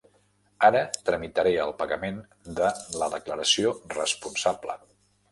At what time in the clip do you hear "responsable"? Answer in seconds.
3.97-4.79